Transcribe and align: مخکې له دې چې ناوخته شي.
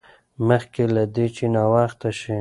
مخکې 0.47 0.83
له 0.95 1.03
دې 1.15 1.27
چې 1.35 1.45
ناوخته 1.55 2.09
شي. 2.19 2.29